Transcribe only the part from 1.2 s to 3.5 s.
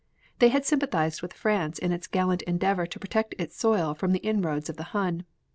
with France in its gallant endeavor to protect